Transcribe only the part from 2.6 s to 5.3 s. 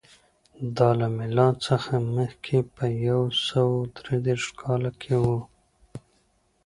په یو سوه درې دېرش کال کې و